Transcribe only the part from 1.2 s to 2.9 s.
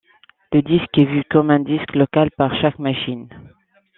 comme un disque local par chaque